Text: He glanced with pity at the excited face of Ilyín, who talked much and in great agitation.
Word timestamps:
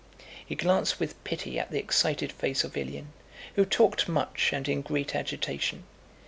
He 0.43 0.55
glanced 0.55 0.99
with 0.99 1.23
pity 1.23 1.59
at 1.59 1.69
the 1.69 1.77
excited 1.77 2.31
face 2.31 2.63
of 2.63 2.73
Ilyín, 2.73 3.09
who 3.55 3.65
talked 3.65 4.09
much 4.09 4.51
and 4.51 4.67
in 4.67 4.81
great 4.81 5.13
agitation. 5.15 5.83